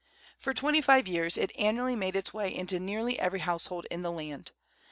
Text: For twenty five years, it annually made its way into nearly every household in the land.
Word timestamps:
For 0.39 0.51
twenty 0.55 0.81
five 0.81 1.07
years, 1.07 1.37
it 1.37 1.51
annually 1.55 1.95
made 1.95 2.15
its 2.15 2.33
way 2.33 2.51
into 2.51 2.79
nearly 2.79 3.19
every 3.19 3.41
household 3.41 3.85
in 3.91 4.01
the 4.01 4.11
land. 4.11 4.49